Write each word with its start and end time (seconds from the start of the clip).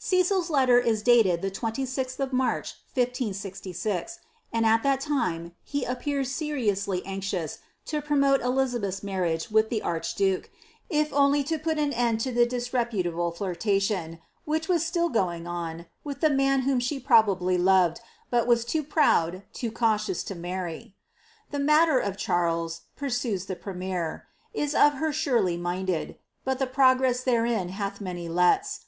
CeciPs 0.00 0.48
letter 0.48 0.78
is 0.78 1.02
dated 1.02 1.42
the 1.42 1.50
26th 1.50 2.18
of 2.18 2.32
March, 2.32 2.72
1566, 2.94 4.18
and 4.50 4.64
at 4.64 4.82
that 4.82 4.98
time 4.98 5.52
he 5.62 5.84
appears 5.84 6.32
seriously 6.32 7.04
anxious 7.04 7.58
to 7.84 8.00
promote 8.00 8.40
Eiizabcth^s 8.40 9.02
marriage 9.04 9.50
with 9.50 9.68
the 9.68 9.82
irchduke, 9.84 10.46
if 10.88 11.12
only 11.12 11.44
to 11.44 11.58
put 11.58 11.78
an 11.78 11.92
end 11.92 12.18
to 12.20 12.32
the 12.32 12.46
disreputable 12.46 13.30
flirtation, 13.30 14.20
which 14.46 14.68
was 14.68 14.82
ttill 14.84 15.12
going 15.12 15.46
on, 15.46 15.84
with 16.02 16.20
the 16.22 16.30
man 16.30 16.62
whom 16.62 16.80
she 16.80 16.98
probably 16.98 17.58
loved, 17.58 18.00
but 18.30 18.46
was 18.46 18.64
too 18.64 18.82
proud, 18.82 19.42
too 19.52 19.70
cautious 19.70 20.24
to 20.24 20.34
marry. 20.34 20.96
*• 21.48 21.50
The 21.50 21.58
matter 21.58 21.98
of 21.98 22.16
Charles," 22.16 22.84
pursues 22.96 23.44
the 23.44 23.54
premier," 23.56 24.28
is 24.54 24.74
of 24.74 24.94
her 24.94 25.12
surely 25.12 25.58
minded; 25.58 26.16
but 26.42 26.58
the 26.58 26.66
progress 26.66 27.22
therein 27.22 27.68
hath 27.68 28.00
many 28.00 28.30
lets. 28.30 28.80